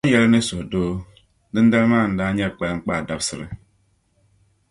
Kpɛm 0.03 0.13
ya 0.13 0.19
li 0.23 0.29
ni 0.31 0.39
suhudoo, 0.47 0.93
dindali 1.53 1.87
maa 1.91 2.05
ndaa 2.13 2.31
nyɛ 2.35 2.47
kpaliŋkpaa 2.55 3.05
dabsili. 3.07 3.47